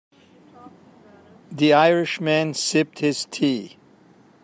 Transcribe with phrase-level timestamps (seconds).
[1.51, 3.77] The Irish man sipped his tea.